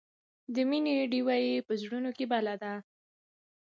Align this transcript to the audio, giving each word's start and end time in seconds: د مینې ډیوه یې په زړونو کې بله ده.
د 0.53 0.55
مینې 0.69 0.93
ډیوه 1.11 1.35
یې 1.45 1.65
په 1.67 1.73
زړونو 1.81 2.09
کې 2.17 2.25
بله 2.33 2.53
ده. 2.61 2.73